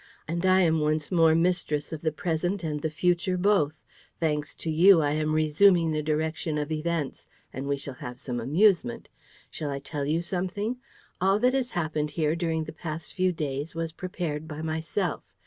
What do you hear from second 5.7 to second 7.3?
the direction of events;